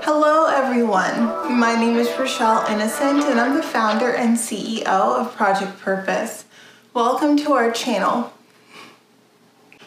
Hello, 0.00 0.46
everyone. 0.46 1.56
My 1.56 1.76
name 1.78 1.96
is 1.96 2.08
Rochelle 2.18 2.66
Innocent, 2.66 3.22
and 3.22 3.38
I'm 3.38 3.54
the 3.54 3.62
founder 3.62 4.10
and 4.10 4.36
CEO 4.36 4.84
of 4.84 5.32
Project 5.36 5.78
Purpose. 5.78 6.44
Welcome 6.94 7.36
to 7.36 7.52
our 7.52 7.70
channel. 7.70 8.32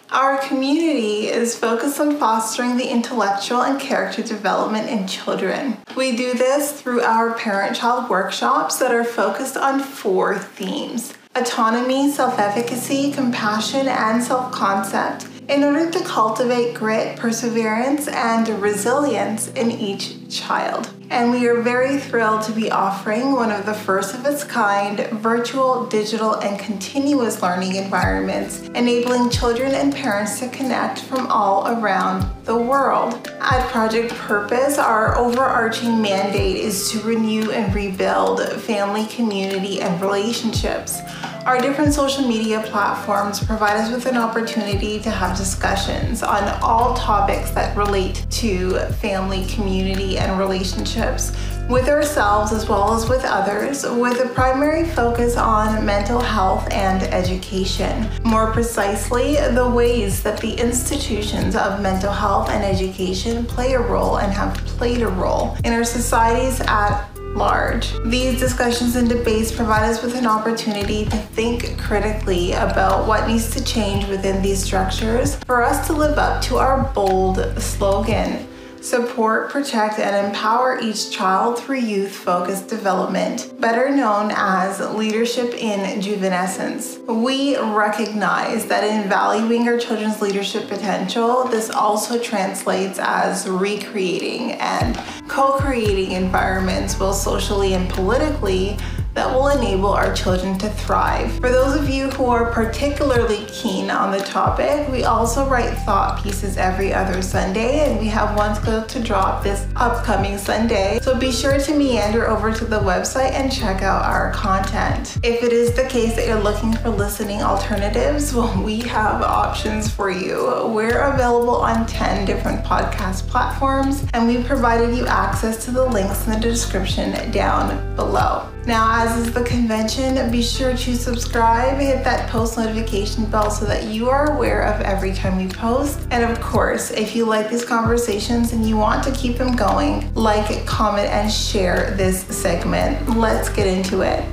Our 0.09 0.37
community 0.37 1.27
is 1.27 1.59
focused 1.59 1.99
on 1.99 2.15
fostering 2.15 2.77
the 2.77 2.89
intellectual 2.89 3.61
and 3.61 3.77
character 3.77 4.23
development 4.23 4.89
in 4.89 5.05
children. 5.05 5.79
We 5.97 6.15
do 6.15 6.33
this 6.33 6.81
through 6.81 7.01
our 7.01 7.33
parent 7.33 7.75
child 7.75 8.09
workshops 8.09 8.79
that 8.79 8.95
are 8.95 9.03
focused 9.03 9.57
on 9.57 9.81
four 9.81 10.39
themes 10.39 11.13
autonomy, 11.35 12.09
self 12.09 12.39
efficacy, 12.39 13.11
compassion, 13.11 13.89
and 13.89 14.23
self 14.23 14.53
concept 14.53 15.27
in 15.51 15.65
order 15.65 15.91
to 15.91 15.99
cultivate 16.05 16.73
grit, 16.73 17.17
perseverance, 17.17 18.07
and 18.07 18.47
resilience 18.61 19.49
in 19.49 19.69
each 19.69 20.15
child. 20.29 20.89
And 21.09 21.29
we 21.29 21.45
are 21.49 21.61
very 21.61 21.97
thrilled 21.97 22.43
to 22.43 22.53
be 22.53 22.71
offering 22.71 23.33
one 23.33 23.51
of 23.51 23.65
the 23.65 23.73
first 23.73 24.15
of 24.15 24.25
its 24.25 24.45
kind 24.45 24.97
virtual, 25.19 25.85
digital, 25.87 26.35
and 26.35 26.57
continuous 26.57 27.41
learning 27.41 27.75
environments, 27.75 28.61
enabling 28.75 29.29
children 29.29 29.73
and 29.73 29.93
parents 29.93 30.39
to 30.39 30.47
connect 30.47 30.99
from 30.99 31.27
all 31.27 31.67
around 31.67 32.25
the 32.45 32.55
world. 32.55 33.29
At 33.41 33.67
Project 33.67 34.13
Purpose, 34.13 34.77
our 34.77 35.17
overarching 35.17 36.01
mandate 36.01 36.55
is 36.55 36.89
to 36.91 37.01
renew 37.01 37.51
and 37.51 37.75
rebuild 37.75 38.41
family, 38.61 39.05
community, 39.07 39.81
and 39.81 40.01
relationships. 40.01 41.01
Our 41.45 41.59
different 41.59 41.91
social 41.91 42.27
media 42.27 42.61
platforms 42.67 43.43
provide 43.43 43.75
us 43.75 43.91
with 43.91 44.05
an 44.05 44.15
opportunity 44.15 44.99
to 44.99 45.09
have 45.09 45.35
discussions 45.35 46.21
on 46.21 46.43
all 46.61 46.93
topics 46.93 47.49
that 47.51 47.75
relate 47.75 48.27
to 48.29 48.77
family, 49.01 49.47
community, 49.47 50.19
and 50.19 50.37
relationships 50.37 51.35
with 51.67 51.87
ourselves 51.87 52.51
as 52.51 52.67
well 52.67 52.93
as 52.93 53.09
with 53.09 53.23
others, 53.23 53.83
with 53.83 54.19
a 54.19 54.27
primary 54.33 54.85
focus 54.89 55.37
on 55.37 55.83
mental 55.85 56.19
health 56.19 56.67
and 56.71 57.03
education. 57.03 58.07
More 58.23 58.51
precisely, 58.51 59.35
the 59.35 59.67
ways 59.67 60.21
that 60.21 60.39
the 60.39 60.53
institutions 60.53 61.55
of 61.55 61.81
mental 61.81 62.11
health 62.11 62.49
and 62.49 62.63
education 62.63 63.45
play 63.45 63.73
a 63.73 63.79
role 63.79 64.17
and 64.17 64.31
have 64.33 64.53
played 64.77 65.01
a 65.01 65.07
role 65.07 65.55
in 65.63 65.73
our 65.73 65.85
societies 65.85 66.59
at 66.67 67.10
large. 67.35 67.93
These 68.03 68.39
discussions 68.39 68.95
and 68.95 69.07
debates 69.07 69.51
provide 69.51 69.89
us 69.89 70.03
with 70.03 70.15
an 70.15 70.27
opportunity 70.27 71.05
to 71.05 71.17
think 71.17 71.77
critically 71.77 72.53
about 72.53 73.07
what 73.07 73.27
needs 73.27 73.49
to 73.51 73.63
change 73.63 74.07
within 74.07 74.41
these 74.41 74.63
structures 74.63 75.35
for 75.45 75.63
us 75.63 75.87
to 75.87 75.93
live 75.93 76.17
up 76.17 76.41
to 76.43 76.57
our 76.57 76.91
bold 76.93 77.39
slogan 77.61 78.47
support, 78.81 79.49
protect, 79.49 79.99
and 79.99 80.27
empower 80.27 80.79
each 80.81 81.11
child 81.11 81.59
through 81.59 81.79
youth 81.79 82.11
focused 82.11 82.67
development, 82.67 83.53
better 83.61 83.89
known 83.89 84.31
as 84.35 84.79
leadership 84.95 85.53
in 85.53 86.01
juvenescence. 86.01 86.97
We 87.05 87.57
recognize 87.57 88.65
that 88.65 88.83
in 88.83 89.07
valuing 89.07 89.67
our 89.67 89.77
children's 89.77 90.21
leadership 90.21 90.67
potential, 90.67 91.45
this 91.45 91.69
also 91.69 92.19
translates 92.21 92.99
as 92.99 93.47
recreating 93.47 94.53
and 94.53 94.99
co 95.27 95.53
creating 95.59 96.13
environments, 96.13 96.95
both 96.95 97.15
socially 97.15 97.73
and 97.73 97.89
politically 97.89 98.77
that 99.13 99.33
will 99.33 99.49
enable 99.49 99.89
our 99.89 100.13
children 100.13 100.57
to 100.59 100.69
thrive. 100.69 101.31
For 101.39 101.49
those 101.49 101.75
of 101.75 101.89
you 101.89 102.09
who 102.11 102.25
are 102.25 102.51
particularly 102.51 103.45
keen 103.47 103.89
on 103.89 104.11
the 104.11 104.23
topic, 104.23 104.87
we 104.89 105.03
also 105.03 105.47
write 105.47 105.73
thought 105.79 106.23
pieces 106.23 106.57
every 106.57 106.93
other 106.93 107.21
Sunday, 107.21 107.89
and 107.89 107.99
we 107.99 108.07
have 108.07 108.37
one 108.37 108.55
scheduled 108.55 108.89
to 108.89 108.99
drop 109.01 109.43
this 109.43 109.67
upcoming 109.75 110.37
Sunday. 110.37 110.99
So 111.01 111.17
be 111.19 111.31
sure 111.31 111.59
to 111.59 111.75
meander 111.75 112.27
over 112.27 112.53
to 112.53 112.65
the 112.65 112.79
website 112.79 113.31
and 113.31 113.51
check 113.51 113.81
out 113.81 114.05
our 114.05 114.31
content. 114.33 115.17
If 115.23 115.43
it 115.43 115.53
is 115.53 115.73
the 115.73 115.87
case 115.87 116.15
that 116.15 116.27
you're 116.27 116.39
looking 116.41 116.73
for 116.73 116.89
listening 116.89 117.41
alternatives, 117.41 118.33
well, 118.33 118.61
we 118.63 118.79
have 118.81 119.21
options 119.21 119.91
for 119.91 120.09
you. 120.09 120.67
We're 120.67 120.99
available 120.99 121.57
on 121.57 121.85
10 121.85 122.25
different 122.25 122.63
podcast 122.63 123.27
platforms, 123.27 124.05
and 124.13 124.27
we've 124.27 124.45
provided 124.45 124.95
you 124.95 125.05
access 125.07 125.65
to 125.65 125.71
the 125.71 125.85
links 125.85 126.25
in 126.25 126.33
the 126.33 126.39
description 126.39 127.31
down 127.31 127.95
below. 127.95 128.50
Now, 128.65 129.03
as 129.03 129.17
is 129.17 129.33
the 129.33 129.43
convention, 129.43 130.31
be 130.31 130.43
sure 130.43 130.77
to 130.77 130.95
subscribe, 130.95 131.79
hit 131.79 132.03
that 132.03 132.29
post 132.29 132.57
notification 132.57 133.25
bell 133.25 133.49
so 133.49 133.65
that 133.65 133.85
you 133.85 134.09
are 134.09 134.35
aware 134.35 134.61
of 134.61 134.81
every 134.81 135.13
time 135.13 135.37
we 135.37 135.47
post. 135.47 135.99
And 136.11 136.23
of 136.23 136.39
course, 136.39 136.91
if 136.91 137.15
you 137.15 137.25
like 137.25 137.49
these 137.49 137.65
conversations 137.65 138.53
and 138.53 138.67
you 138.67 138.77
want 138.77 139.03
to 139.05 139.11
keep 139.13 139.37
them 139.37 139.55
going, 139.55 140.13
like, 140.13 140.65
comment, 140.67 141.09
and 141.09 141.31
share 141.31 141.91
this 141.97 142.21
segment. 142.27 143.17
Let's 143.17 143.49
get 143.49 143.65
into 143.65 144.01
it. 144.01 144.23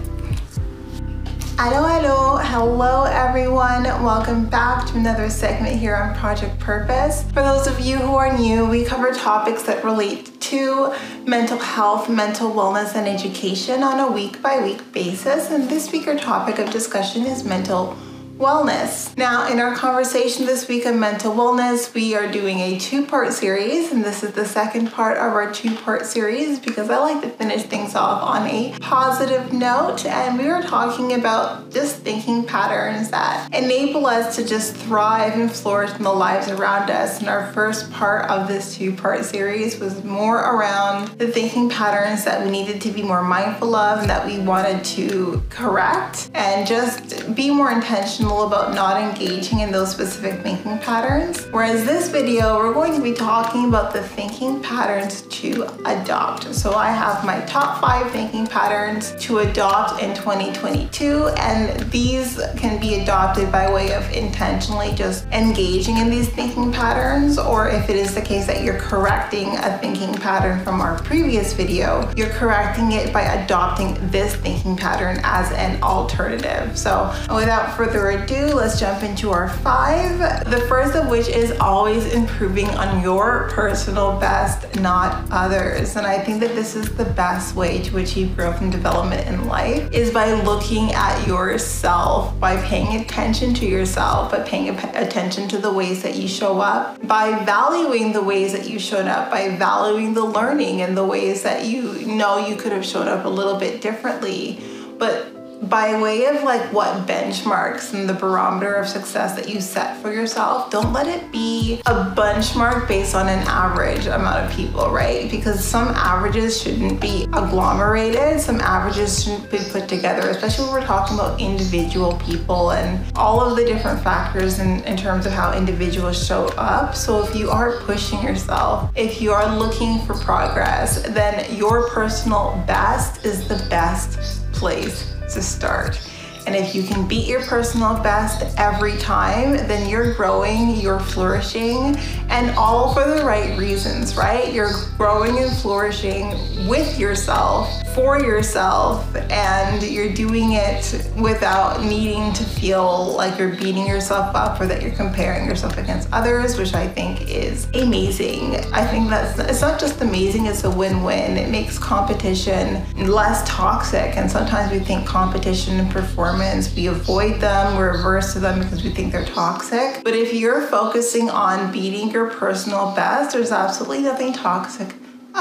Hello, 1.61 1.89
hello, 1.89 2.37
hello 2.37 3.03
everyone. 3.03 3.83
Welcome 3.83 4.49
back 4.49 4.87
to 4.87 4.97
another 4.97 5.29
segment 5.29 5.77
here 5.77 5.97
on 5.97 6.15
Project 6.15 6.57
Purpose. 6.61 7.25
For 7.33 7.43
those 7.43 7.67
of 7.67 7.81
you 7.81 7.97
who 7.97 8.15
are 8.15 8.33
new, 8.39 8.65
we 8.65 8.85
cover 8.85 9.13
topics 9.13 9.65
that 9.65 9.83
relate 9.83 10.41
to 10.43 10.95
mental 11.27 11.59
health, 11.59 12.09
mental 12.09 12.53
wellness, 12.53 12.95
and 12.95 13.09
education 13.09 13.83
on 13.83 13.99
a 13.99 14.13
week 14.13 14.41
by 14.41 14.63
week 14.63 14.93
basis. 14.93 15.51
And 15.51 15.69
this 15.69 15.91
week, 15.91 16.07
our 16.07 16.15
topic 16.15 16.61
of 16.61 16.71
discussion 16.71 17.27
is 17.27 17.43
mental 17.43 17.99
wellness. 18.38 19.16
Now, 19.16 19.50
in 19.50 19.59
our 19.59 19.75
conversation 19.75 20.47
this 20.47 20.69
week 20.69 20.87
on 20.87 21.00
mental 21.00 21.34
wellness, 21.34 21.93
we 21.93 22.15
are 22.15 22.31
doing 22.31 22.60
a 22.60 22.78
two 22.78 23.04
part 23.04 23.32
series, 23.32 23.91
and 23.91 24.04
this 24.04 24.22
is 24.22 24.32
the 24.32 24.44
second 24.44 24.93
part 24.93 25.16
of 25.16 25.32
our 25.32 25.53
two 25.53 25.75
part 25.75 26.06
series 26.06 26.60
because 26.60 26.88
I 26.88 26.98
like 26.98 27.21
to 27.22 27.31
finish 27.31 27.65
things 27.65 27.97
off 27.97 28.22
on 28.22 28.47
a 28.47 28.78
positive 28.78 29.53
note. 29.53 30.06
And 30.06 30.38
we 30.38 30.47
were 30.47 30.62
talking 30.62 31.15
about 31.15 31.72
just 31.72 31.97
thinking 31.97 32.44
patterns 32.44 33.10
that 33.10 33.53
enable 33.53 34.06
us 34.06 34.37
to 34.37 34.47
just 34.47 34.77
thrive 34.77 35.32
and 35.32 35.50
flourish 35.50 35.91
in 35.97 36.04
the 36.04 36.12
lives 36.12 36.48
around 36.48 36.91
us. 36.91 37.19
And 37.19 37.28
our 37.28 37.53
first 37.53 37.91
part 37.91 38.31
of 38.31 38.47
this 38.47 38.77
two 38.77 38.94
part 38.94 39.25
series 39.25 39.81
was 39.81 40.04
more 40.04 40.38
around 40.38 41.09
the 41.19 41.27
thinking 41.27 41.69
patterns 41.69 42.25
that 42.25 42.44
we 42.44 42.53
needed 42.53 42.81
to 42.82 42.93
be 42.93 43.03
more 43.03 43.22
mindful 43.22 43.75
of 43.75 43.98
and 43.98 44.09
that 44.09 44.25
we 44.25 44.38
wanted 44.38 44.84
to 44.84 45.43
correct 45.50 46.31
and 46.34 46.69
just 46.69 47.34
be 47.34 47.50
more 47.50 47.72
intentional 47.72 48.28
intentional 48.28 48.47
about 48.47 48.75
not 48.75 49.00
engaging 49.00 49.61
in 49.61 49.72
those 49.72 49.91
specific 49.91 50.43
thinking 50.43 50.78
patterns. 50.78 51.47
Whereas 51.50 51.84
this 51.84 52.11
video, 52.11 52.59
we're 52.59 52.75
going 52.75 52.94
to 52.94 53.03
be 53.03 53.15
talking 53.15 53.69
about 53.69 53.93
the 53.93 54.03
thinking 54.03 54.61
patterns 54.62 55.22
to 55.22 55.65
adopt. 55.87 56.55
So 56.55 56.75
I 56.75 56.91
have 56.91 57.25
my 57.25 57.41
top 57.47 57.81
five 57.81 58.11
thinking 58.12 58.47
patterns 58.47 59.15
to 59.25 59.39
adopt 59.39 60.03
in 60.03 60.15
2022, 60.15 61.28
and 61.39 61.91
these 61.91 62.41
can 62.56 62.78
be 62.81 63.00
adopted 63.00 63.50
by 63.50 63.72
way 63.72 63.94
of 63.94 64.11
intentionally 64.12 64.93
just 64.95 65.27
engaging 65.28 65.97
in 65.97 66.10
these 66.10 66.28
thinking 66.28 66.71
patterns, 66.71 67.39
or 67.39 67.69
if 67.69 67.89
it 67.89 67.97
is 67.97 68.15
the 68.15 68.22
case 68.22 68.47
that 68.47 68.62
you're 68.62 68.78
correcting 68.78 69.56
a 69.56 69.78
thinking 69.78 70.12
pattern 70.15 70.62
from 70.65 70.81
our 70.81 70.99
previous 71.03 71.55
video, 71.55 72.10
you're 72.16 72.31
correcting 72.31 72.93
it 72.93 73.12
by 73.12 73.22
adopting 73.22 73.97
this 74.10 74.34
thinking 74.37 74.77
pattern 74.77 75.19
as 75.22 75.50
an 75.53 75.83
alternative. 75.83 76.77
So 76.77 77.15
without 77.34 77.77
further 77.77 78.10
ado, 78.10 78.18
ado, 78.23 78.55
let's 78.55 78.79
jump 78.79 79.03
into 79.03 79.31
our 79.31 79.49
five. 79.49 80.19
The 80.51 80.61
first 80.69 80.95
of 80.95 81.09
which 81.09 81.29
is 81.29 81.53
always 81.59 82.12
improving 82.12 82.69
on 82.71 83.03
your 83.03 83.49
personal 83.51 84.19
best, 84.19 84.81
not 84.81 85.27
others. 85.31 85.97
And 85.97 86.06
I 86.06 86.19
think 86.19 86.41
that 86.41 86.55
this 86.55 86.75
is 86.75 86.95
the 86.97 87.05
best 87.05 87.55
way 87.55 87.83
to 87.83 87.99
achieve 87.99 88.37
growth 88.37 88.61
and 88.61 88.71
development 88.71 89.27
in 89.27 89.47
life 89.47 89.93
is 89.93 90.11
by 90.12 90.33
looking 90.33 90.93
at 90.93 91.27
yourself, 91.27 92.39
by 92.41 92.61
paying 92.62 93.01
attention 93.01 93.55
to 93.55 93.67
yourself, 93.67 94.31
by 94.31 94.41
paying 94.41 94.69
attention 94.71 95.49
to 95.49 95.59
the 95.59 95.73
ways 95.73 96.03
that 96.03 96.17
you 96.17 96.28
show 96.28 96.61
up, 96.61 97.07
by 97.07 97.45
valuing 97.45 98.12
the 98.12 98.23
ways 98.23 98.53
that 98.53 98.69
you 98.69 98.78
showed 98.78 99.07
up, 99.07 99.31
by 99.31 99.48
valuing 99.57 100.15
the 100.15 100.25
learning 100.25 100.83
and 100.83 100.97
the 100.97 101.04
ways 101.04 101.42
that 101.42 101.65
you 101.65 102.07
know 102.07 102.47
you 102.47 102.57
could 102.57 102.72
have 102.72 102.84
showed 102.84 103.09
up 103.09 103.25
a 103.25 103.28
little 103.28 103.59
bit 103.59 103.81
differently. 103.81 104.60
But 104.98 105.38
by 105.63 106.01
way 106.01 106.27
of 106.27 106.43
like 106.45 106.72
what 106.72 107.07
benchmarks 107.07 107.93
and 107.93 108.09
the 108.09 108.15
barometer 108.15 108.75
of 108.75 108.89
success 108.89 109.34
that 109.34 109.49
you 109.49 109.60
set 109.60 110.01
for 110.01 110.13
yourself, 110.13 110.71
don't 110.71 110.93
let 110.93 111.07
it 111.07 111.31
be 111.33 111.81
a 111.87 112.13
benchmark 112.15 112.87
based 112.87 113.15
on 113.15 113.28
an 113.28 113.41
average 113.49 114.07
amount 114.07 114.45
of 114.45 114.57
people, 114.57 114.91
right? 114.91 115.31
Because 115.31 115.65
some 115.65 115.89
averages 115.89 116.63
shouldn't 116.63 117.01
be 117.01 117.25
agglomerated, 117.33 118.41
some 118.41 118.60
averages 118.60 119.25
shouldn't 119.25 119.51
be 119.51 119.59
put 119.71 119.89
together, 119.89 120.28
especially 120.31 120.65
when 120.66 120.75
we're 120.75 120.87
talking 120.87 121.16
about 121.16 121.41
individual 121.41 122.15
people 122.19 122.72
and 122.72 123.04
all 123.16 123.41
of 123.41 123.57
the 123.57 123.65
different 123.65 124.03
factors 124.03 124.61
in, 124.61 124.83
in 124.84 124.97
terms 124.97 125.27
of 125.27 125.33
how 125.33 125.57
individuals 125.57 126.25
show 126.25 126.47
up. 126.57 126.95
So 126.95 127.25
if 127.25 127.34
you 127.34 127.51
are 127.51 127.78
pushing 127.81 128.22
yourself, 128.22 128.91
if 128.95 129.21
you 129.21 129.33
are 129.33 129.59
looking 129.59 129.99
for 130.07 130.15
progress, 130.15 131.03
then 131.09 131.54
your 131.54 131.89
personal 131.91 132.63
best 132.66 133.25
is 133.25 133.49
the 133.49 133.57
best 133.69 134.43
place 134.53 135.17
to 135.28 135.42
start. 135.42 136.01
And 136.48 136.56
if 136.56 136.74
you 136.74 136.83
can 136.83 137.06
beat 137.06 137.28
your 137.28 137.42
personal 137.42 138.03
best 138.03 138.56
every 138.56 138.97
time, 138.97 139.53
then 139.68 139.86
you're 139.86 140.15
growing, 140.15 140.77
you're 140.77 140.98
flourishing, 140.98 141.95
and 142.30 142.56
all 142.56 142.95
for 142.95 143.06
the 143.06 143.22
right 143.22 143.59
reasons, 143.59 144.16
right? 144.16 144.50
You're 144.50 144.72
growing 144.97 145.36
and 145.41 145.54
flourishing 145.59 146.30
with 146.66 146.98
yourself, 146.98 147.68
for 147.95 148.18
yourself, 148.18 149.15
and 149.30 149.83
you're 149.83 150.15
doing 150.15 150.53
it 150.53 151.10
without 151.18 151.84
needing 151.84 152.33
to 152.33 152.45
feel 152.45 153.15
like 153.15 153.39
you're 153.39 153.54
beating 153.54 153.86
yourself 153.86 154.34
up 154.34 154.59
or 154.59 154.66
that 154.68 154.80
you're 154.80 154.94
comparing 154.94 155.47
yourself 155.47 155.77
against 155.77 156.10
others, 156.12 156.56
which 156.56 156.72
I 156.72 156.89
think 156.89 157.28
is 157.28 157.66
amazing. 157.74 158.56
I 158.72 158.86
think 158.86 159.10
that's 159.10 159.39
it's 159.39 159.60
not 159.60 159.78
just 159.78 160.01
amazing, 160.01 160.47
it's 160.47 160.65
a 160.65 160.71
win-win. 160.71 161.36
It 161.36 161.51
makes 161.51 161.78
competition 161.78 162.83
less 163.06 163.47
toxic. 163.47 164.16
And 164.16 164.30
sometimes 164.30 164.72
we 164.72 164.78
think 164.78 165.06
competition 165.06 165.78
and 165.78 165.91
performance, 165.91 166.38
we 166.75 166.87
avoid 166.87 167.41
them, 167.41 167.77
we're 167.77 167.99
averse 167.99 168.33
to 168.33 168.41
them 168.41 168.61
because 168.61 168.85
we 168.85 168.91
think 168.91 169.13
they're 169.13 169.25
toxic. 169.27 170.03
But 170.05 170.15
if 170.15 170.33
you're 170.33 170.67
focusing 170.69 171.31
on 171.31 171.73
beating 171.73 172.11
your 172.11 172.31
personal 172.31 172.93
best, 172.95 173.35
there's 173.35 173.53
absolutely 173.53 174.01
nothing 174.01 174.33
toxic 174.33 174.95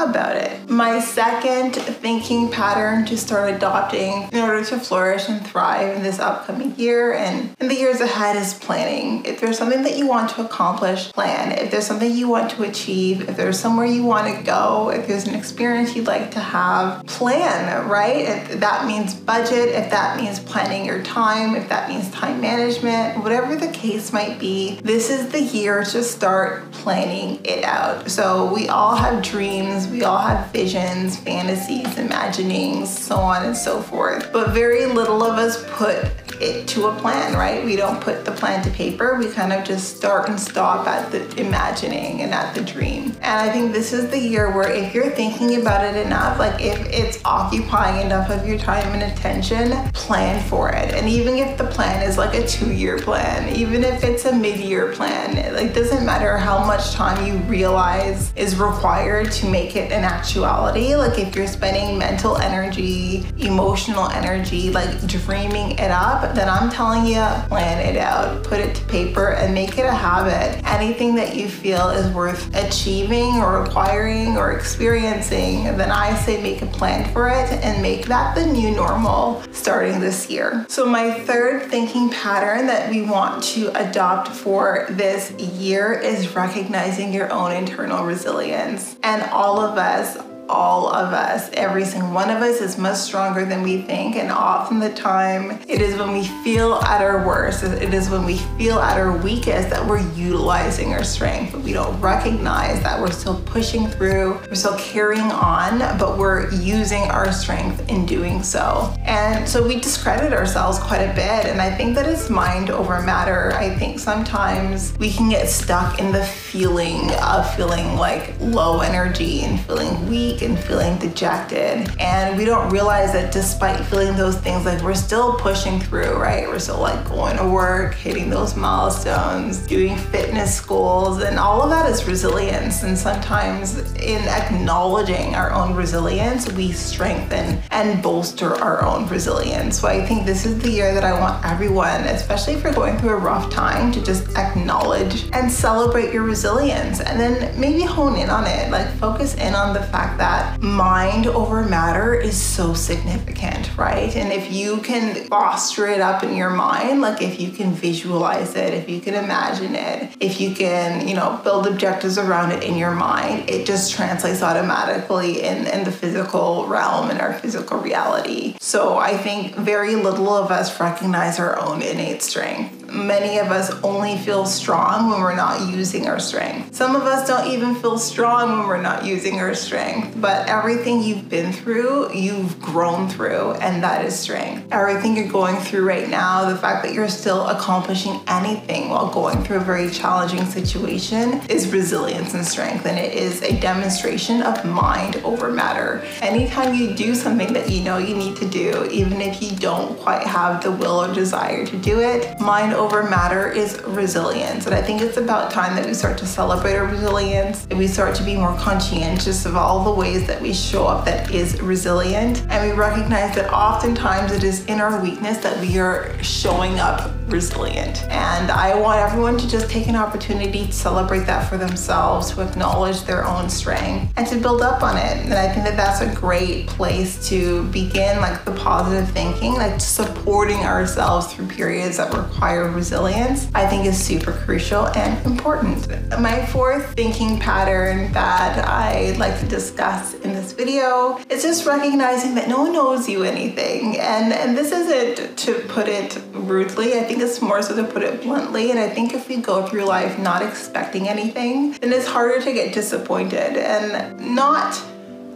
about 0.04 0.36
it. 0.36 0.70
My 0.70 1.00
second 1.00 1.76
thinking 1.76 2.52
pattern 2.52 3.06
to 3.06 3.18
start 3.18 3.54
adopting 3.54 4.30
in 4.32 4.40
order 4.40 4.64
to 4.66 4.80
flourish 4.80 5.28
and 5.30 5.46
thrive 5.46 5.96
in 5.96 6.04
this 6.04 6.20
upcoming 6.20 6.76
year 6.76 7.14
and 7.14 7.56
in 7.60 7.68
the 7.68 7.76
years 7.76 8.02
ahead 8.02 8.36
is 8.36 8.54
planning. 8.54 9.26
If 9.26 9.40
there's 9.40 9.58
something 9.58 9.84
that 9.84 9.98
you 9.98 10.08
want 10.08 10.30
to 10.32 10.46
accomplish, 10.46 11.12
plan. 11.14 11.52
If 11.52 11.72
there's 11.72 11.88
something 11.88 12.12
you 12.12 12.28
want 12.28 12.52
to 12.52 12.64
achieve, 12.64 13.30
if 13.30 13.38
there's 13.38 13.60
somewhere 13.60 13.86
you 13.86 14.04
want 14.04 14.36
to 14.36 14.44
go, 14.44 14.90
if 14.90 15.08
there's 15.08 15.28
an 15.28 15.36
experience 15.36 15.96
you'd 15.96 16.08
like 16.08 16.32
to 16.32 16.40
have, 16.40 17.06
plan, 17.08 17.88
right? 17.88 18.18
If 18.18 18.60
that 18.60 18.86
means 18.86 19.14
budget, 19.14 19.70
if 19.70 19.90
that 19.90 20.18
means 20.18 20.40
planning 20.40 20.86
your 20.86 21.02
time, 21.04 21.56
if 21.56 21.68
that 21.70 21.90
means 21.90 22.10
time 22.12 22.42
management, 22.42 23.24
whatever 23.24 23.56
the 23.56 23.70
case 23.70 24.14
might 24.14 24.40
be, 24.40 24.80
this 24.84 25.10
is 25.10 25.30
the 25.30 25.42
year 25.42 25.84
to 25.84 26.04
start 26.04 26.72
planning 26.72 27.40
it 27.44 27.64
out. 27.64 28.10
So 28.10 28.54
we 28.54 28.68
all 28.70 28.96
have 28.96 29.24
dreams 29.24 29.87
we 29.92 30.04
all 30.04 30.18
have 30.18 30.52
visions, 30.52 31.18
fantasies, 31.18 31.98
imaginings, 31.98 32.90
so 32.90 33.16
on 33.16 33.46
and 33.46 33.56
so 33.56 33.82
forth. 33.82 34.32
But 34.32 34.52
very 34.54 34.86
little 34.86 35.24
of 35.24 35.38
us 35.38 35.64
put 35.72 36.06
it 36.42 36.68
to 36.70 36.88
a 36.88 36.96
plan, 36.96 37.34
right? 37.34 37.64
We 37.64 37.76
don't 37.76 38.00
put 38.02 38.26
the 38.26 38.32
plan 38.32 38.64
to 38.64 38.70
paper. 38.72 39.16
We 39.16 39.30
kind 39.30 39.54
of 39.54 39.64
just 39.64 39.98
start 39.98 40.30
and 40.30 40.40
stop 40.40 40.88
at 40.88 41.12
the 41.12 41.40
imagining 41.40 42.22
and 42.22 42.34
at 42.34 42.54
the 42.56 42.62
dream. 42.62 43.16
And 43.22 43.50
I 43.50 43.52
think 43.52 43.74
this 43.74 43.94
is 43.94 44.10
the 44.10 44.20
year 44.20 44.52
where 44.56 44.72
if 44.72 44.94
you're 44.94 45.10
thinking 45.10 45.60
about 45.62 45.84
it 45.84 46.06
enough, 46.06 46.40
like 46.40 46.62
if 46.62 46.80
it's 46.88 47.20
occupying 47.26 48.06
enough 48.06 48.30
of 48.30 48.48
your 48.48 48.58
time 48.58 48.88
and 48.94 49.12
attention, 49.12 49.72
plan 49.94 50.44
for 50.48 50.70
it. 50.70 50.94
And 50.94 51.10
even 51.10 51.38
if 51.38 51.58
the 51.58 51.66
plan 51.66 52.08
is 52.08 52.18
like 52.18 52.34
a 52.36 52.48
two 52.48 52.74
year 52.74 52.98
plan, 53.00 53.54
even 53.56 53.84
if 53.84 54.04
it's 54.04 54.26
a 54.26 54.34
mid 54.34 54.60
year 54.60 54.94
plan, 54.94 55.38
it 55.38 55.54
like 55.54 55.74
doesn't 55.74 56.06
matter 56.06 56.38
how 56.38 56.66
much 56.66 56.92
time 56.92 57.26
you 57.26 57.38
realize 57.44 58.32
is 58.36 58.56
required 58.56 59.32
to 59.32 59.50
make 59.50 59.76
it 59.76 59.92
an 59.92 60.04
actuality. 60.04 60.96
Like 60.96 61.20
if 61.20 61.36
you're 61.36 61.48
spending 61.48 61.98
mental 61.98 62.38
energy, 62.38 63.26
emotional 63.38 64.10
energy, 64.10 64.72
like 64.72 65.06
dreaming 65.08 65.72
it 65.72 65.92
up, 65.92 66.27
then 66.36 66.50
I'm 66.50 66.70
telling 66.70 67.06
you, 67.06 67.24
plan 67.48 67.80
it 67.86 67.98
out, 67.98 68.44
put 68.44 68.60
it 68.60 68.76
to 68.76 68.86
paper, 68.86 69.34
and 69.34 69.54
make 69.54 69.78
it 69.78 69.86
a 69.86 69.94
habit. 69.94 70.62
Anything 70.66 71.16
that 71.16 71.36
you 71.36 71.48
feel 71.48 71.90
is 71.90 72.12
worth 72.14 72.54
achieving 72.56 73.36
or 73.36 73.64
acquiring 73.64 74.38
or 74.38 74.52
experiencing, 74.52 75.64
then 75.78 75.92
I 75.92 76.16
say 76.16 76.42
make 76.42 76.62
a 76.62 76.68
plan 76.68 77.12
for 77.14 77.30
it 77.30 77.52
and 77.64 77.82
make 77.82 78.06
that 78.08 78.36
the 78.36 78.46
new 78.46 78.72
normal 78.72 79.44
starting 79.52 80.00
this 80.00 80.30
year. 80.30 80.66
So, 80.70 80.86
my 80.86 81.12
third 81.12 81.70
thinking 81.70 82.10
pattern 82.10 82.68
that 82.68 82.90
we 82.90 83.02
want 83.02 83.44
to 83.46 83.70
adopt 83.80 84.30
for 84.30 84.88
this 84.90 85.32
year 85.32 85.94
is 85.94 86.36
recognizing 86.36 87.14
your 87.14 87.32
own 87.32 87.52
internal 87.52 88.06
resilience. 88.06 88.98
And 89.04 89.24
all 89.32 89.60
of 89.60 89.78
us 89.78 90.18
all 90.50 90.90
of 90.90 91.14
us, 91.14 91.50
every 91.54 91.86
single 91.86 92.12
one 92.12 92.30
of 92.30 92.42
us 92.42 92.62
is 92.62 92.78
much 92.78 92.98
stronger 92.98 93.46
than 93.46 93.62
we 93.64 93.82
think. 93.82 94.16
And 94.16 94.32
often 94.32 94.80
the 94.80 94.94
time, 94.94 95.60
it 95.68 95.82
is 95.82 95.98
when 95.98 96.12
we 96.12 96.26
feel 96.44 96.76
at 96.76 97.02
our 97.02 97.26
worst, 97.26 97.64
it 97.64 97.94
is 97.94 98.10
when 98.10 98.26
we 98.26 98.38
feel 98.58 98.80
at 98.80 98.98
our 98.98 99.18
weakest 99.18 99.70
that 99.70 99.86
we're 99.86 100.06
utilizing 100.14 100.94
our 100.94 101.04
strength. 101.04 101.54
We 101.56 101.74
don't 101.74 102.00
recognize 102.00 102.82
that 102.84 103.00
we're 103.00 103.12
still 103.12 103.42
pushing 103.42 103.88
through, 103.88 104.40
we're 104.48 104.56
still 104.56 104.78
carrying 104.78 105.32
on, 105.32 105.80
but 105.98 106.18
we're 106.18 106.50
using 106.52 107.04
our 107.04 107.32
strength 107.32 107.88
in 107.90 108.06
doing 108.06 108.44
so. 108.44 108.94
And 109.00 109.48
so 109.48 109.66
we 109.66 109.80
discredit 109.80 110.34
ourselves 110.34 110.80
quite 110.80 111.02
a 111.02 111.14
bit. 111.14 111.46
And 111.46 111.62
I 111.62 111.76
think 111.76 111.96
that 111.96 112.08
it's 112.08 112.30
mind 112.30 112.70
over 112.70 113.02
matter. 113.02 113.54
I 113.54 113.76
think 113.76 114.00
sometimes 114.00 114.98
we 114.98 115.12
can 115.12 115.30
get 115.30 115.50
stuck 115.50 116.00
in 116.00 116.12
the 116.12 116.24
feeling 116.24 117.12
of 117.22 117.54
feeling 117.56 117.96
like 117.96 118.34
low 118.40 118.82
energy 118.82 119.42
and 119.42 119.60
feeling 119.62 120.08
weak 120.08 120.37
and 120.42 120.58
feeling 120.60 120.98
dejected. 120.98 121.90
And 122.00 122.38
we 122.38 122.46
don't 122.46 122.70
realize 122.70 123.14
that 123.14 123.32
despite 123.32 123.84
feeling 123.86 124.16
those 124.16 124.38
things, 124.38 124.66
like 124.66 124.82
we're 124.82 124.94
still 124.94 125.34
pushing 125.36 125.80
through, 125.80 126.16
right? 126.18 126.48
We're 126.48 126.60
still 126.60 126.80
like 126.80 127.08
going 127.08 127.38
to 127.38 127.48
work, 127.48 127.96
hitting 127.96 128.30
those 128.30 128.56
milestones, 128.56 129.60
doing 129.68 129.98
fitness 129.98 130.60
goals, 130.62 131.22
and 131.24 131.40
all 131.40 131.62
of 131.62 131.70
that 131.70 131.90
is 131.90 132.06
resilience. 132.06 132.84
And 132.84 132.98
sometimes 132.98 133.78
in 133.96 134.22
acknowledging 134.28 135.36
our 135.36 135.52
own 135.52 135.76
resilience, 135.76 136.52
we 136.52 136.72
strengthen 136.72 137.62
and 137.72 138.02
bolster 138.04 138.56
our 138.56 138.84
own 138.84 139.08
resilience. 139.08 139.80
So 139.80 139.88
I 139.88 140.06
think 140.06 140.26
this 140.26 140.46
is 140.46 140.60
the 140.60 140.70
year 140.70 140.94
that 140.94 141.04
I 141.04 141.20
want 141.20 141.44
everyone, 141.46 142.02
especially 142.02 142.54
if 142.54 142.64
you're 142.64 142.74
going 142.74 142.98
through 142.98 143.12
a 143.12 143.18
rough 143.18 143.52
time, 143.52 143.92
to 143.92 144.04
just 144.04 144.36
acknowledge 144.38 145.30
and 145.34 145.52
celebrate 145.52 146.14
your 146.14 146.24
resilience 146.24 147.00
and 147.00 147.20
then 147.20 147.60
maybe 147.60 147.84
hone 147.84 148.16
in 148.18 148.30
on 148.30 148.46
it. 148.46 148.70
Like 148.72 148.88
focus 148.98 149.36
in 149.36 149.56
on 149.56 149.74
the 149.74 149.84
fact 149.84 150.18
that 150.18 150.27
that 150.28 150.62
mind 150.62 151.26
over 151.26 151.64
matter 151.64 152.14
is 152.14 152.36
so 152.36 152.74
significant, 152.74 153.78
right? 153.78 154.14
And 154.14 154.34
if 154.34 154.52
you 154.52 154.82
can 154.82 155.26
foster 155.28 155.88
it 155.88 156.02
up 156.02 156.22
in 156.22 156.36
your 156.36 156.50
mind, 156.50 157.00
like 157.00 157.22
if 157.22 157.40
you 157.40 157.50
can 157.50 157.72
visualize 157.72 158.54
it, 158.58 158.74
if 158.74 158.90
you 158.90 159.00
can 159.00 159.14
imagine 159.14 159.74
it, 159.74 160.18
if 160.20 160.42
you 160.42 160.54
can, 160.54 161.08
you 161.08 161.16
know, 161.16 161.40
build 161.46 161.66
objectives 161.66 162.18
around 162.18 162.52
it 162.52 162.62
in 162.62 162.76
your 162.78 162.92
mind, 162.92 163.50
it 163.50 163.66
just 163.66 163.94
translates 163.94 164.44
automatically 164.44 165.44
in, 165.44 165.66
in 165.66 165.86
the 165.86 165.94
physical 165.94 166.68
realm 166.68 167.10
and 167.10 167.22
our 167.22 167.34
physical 167.34 167.78
reality. 167.78 168.58
So 168.60 168.98
I 168.98 169.16
think 169.16 169.56
very 169.56 169.96
little 169.96 170.34
of 170.34 170.52
us 170.52 170.78
recognize 170.78 171.40
our 171.40 171.58
own 171.58 171.82
innate 171.82 172.22
strength 172.22 172.77
many 172.98 173.38
of 173.38 173.52
us 173.52 173.72
only 173.84 174.18
feel 174.18 174.46
strong 174.46 175.10
when 175.10 175.22
we're 175.22 175.36
not 175.36 175.70
using 175.70 176.08
our 176.08 176.20
strength. 176.20 176.76
Some 176.76 176.96
of 176.96 177.04
us 177.04 177.28
don't 177.28 177.52
even 177.52 177.76
feel 177.76 177.98
strong 177.98 178.58
when 178.58 178.68
we're 178.68 178.82
not 178.82 179.06
using 179.06 179.40
our 179.40 179.54
strength, 179.54 180.20
but 180.20 180.48
everything 180.50 181.04
you've 181.04 181.30
been 181.30 181.54
through, 181.54 182.14
you've 182.14 182.60
grown 182.60 183.08
through, 183.10 183.52
and 183.54 183.84
that 183.84 184.04
is 184.06 184.18
strength. 184.18 184.68
Everything 184.72 185.16
you're 185.16 185.28
going 185.28 185.58
through 185.58 185.86
right 185.86 186.10
now, 186.10 186.50
the 186.50 186.58
fact 186.58 186.84
that 186.84 186.94
you're 186.94 187.10
still 187.10 187.48
accomplishing 187.48 188.20
anything 188.28 188.90
while 188.90 189.10
going 189.12 189.44
through 189.44 189.58
a 189.58 189.62
very 189.62 189.90
challenging 189.90 190.46
situation 190.46 191.42
is 191.50 191.72
resilience 191.72 192.34
and 192.34 192.46
strength, 192.46 192.86
and 192.86 192.98
it 192.98 193.14
is 193.14 193.42
a 193.44 193.60
demonstration 193.60 194.42
of 194.42 194.66
mind 194.66 195.18
over 195.18 195.52
matter. 195.52 196.04
Anytime 196.22 196.74
you 196.74 196.94
do 196.94 197.14
something 197.14 197.54
that 197.54 197.70
you 197.70 197.84
know 197.84 197.98
you 197.98 198.16
need 198.16 198.36
to 198.38 198.48
do, 198.48 198.86
even 198.92 199.22
if 199.22 199.42
you 199.42 199.52
don't 199.58 199.98
quite 200.00 200.24
have 200.24 200.64
the 200.64 200.72
will 200.72 201.04
or 201.04 201.14
desire 201.14 201.66
to 201.66 201.78
do 201.78 202.00
it, 202.00 202.40
mind 202.40 202.74
over 202.88 203.04
matter 203.04 203.52
is 203.52 203.82
resilience. 203.84 204.66
And 204.66 204.74
I 204.74 204.82
think 204.82 205.02
it's 205.02 205.18
about 205.18 205.52
time 205.52 205.76
that 205.76 205.86
we 205.86 205.94
start 205.94 206.18
to 206.20 206.26
celebrate 206.26 206.78
our 206.78 206.86
resilience 206.86 207.68
and 207.70 207.78
we 207.78 207.86
start 207.86 208.16
to 208.16 208.24
be 208.24 208.38
more 208.38 208.56
conscientious 208.58 209.46
of 209.46 209.58
all 209.58 209.84
the 209.84 209.92
ways 209.92 210.26
that 210.28 210.42
we 210.42 210.54
show 210.54 210.88
up 210.88 211.04
that 211.04 211.30
is 211.30 211.62
resilient. 211.62 212.46
And 212.50 212.72
we 212.72 212.78
recognize 212.78 213.36
that 213.36 213.52
oftentimes 213.52 214.32
it 214.32 214.46
is 214.46 214.66
in 214.68 214.80
our 214.80 215.02
weakness 215.02 215.40
that 215.40 215.60
we 215.60 215.78
are 215.80 216.16
showing 216.24 216.80
up 216.80 217.12
resilient. 217.28 218.04
And 218.10 218.52
I 218.52 218.80
want 218.80 219.00
everyone 219.00 219.38
to 219.38 219.48
just 219.48 219.70
take 219.70 219.88
an 219.88 219.96
opportunity 219.96 220.68
to 220.68 220.72
celebrate 220.72 221.26
that 221.26 221.50
for 221.50 221.58
themselves, 221.58 222.32
to 222.32 222.42
acknowledge 222.42 223.04
their 223.04 223.26
own 223.26 223.50
strength 223.50 224.14
and 224.18 224.28
to 224.28 224.38
build 224.38 224.62
up 224.62 224.84
on 224.84 224.98
it. 224.98 225.18
And 225.18 225.34
I 225.34 225.52
think 225.52 225.66
that 225.66 225.78
that's 225.78 226.02
a 226.02 226.14
great 226.20 226.68
place 226.68 227.28
to 227.30 227.64
begin 227.66 228.20
like 228.20 228.46
the 228.46 228.54
positive 228.54 229.10
thinking, 229.12 229.54
like 229.54 229.80
supporting 229.80 230.60
ourselves 230.60 231.34
through 231.34 231.48
periods 231.48 231.98
that 231.98 232.14
require 232.14 232.70
resilience, 232.70 233.50
I 233.54 233.68
think 233.68 233.86
is 233.86 234.02
super 234.02 234.32
crucial 234.32 234.88
and 234.90 235.26
important. 235.26 235.88
My 236.20 236.46
fourth 236.48 236.94
thinking 236.94 237.40
pattern 237.40 238.12
that 238.14 238.68
I'd 238.68 239.18
like 239.18 239.40
to 239.40 239.48
discuss 239.48 240.14
in 240.16 240.34
this 240.34 240.54
video 240.54 241.20
is 241.30 241.44
just 241.44 241.66
recognizing 241.66 242.36
that 242.36 242.48
no 242.48 242.62
one 242.62 242.74
knows 242.74 243.08
you 243.08 243.24
anything. 243.24 243.98
And, 244.00 244.34
and 244.34 244.58
this 244.58 244.72
isn't 244.72 245.38
to 245.38 245.54
put 245.68 245.88
it 245.88 246.18
rudely, 246.48 247.00
I 247.00 247.04
think 247.04 247.22
it's 247.22 247.42
more 247.42 247.62
so 247.62 247.76
to 247.76 247.84
put 247.84 248.04
it 248.04 248.22
bluntly. 248.22 248.72
And 248.72 248.80
I 248.80 248.90
think 248.90 249.14
if 249.14 249.28
we 249.28 249.38
go 249.38 249.68
through 249.68 249.86
life 249.86 250.18
not 250.20 250.42
expecting 250.42 251.08
anything, 251.08 251.72
then 251.74 251.94
it's 251.94 252.08
harder 252.08 252.42
to 252.42 252.54
get 252.54 252.74
disappointed 252.74 253.58
and 253.58 254.20
not 254.36 254.82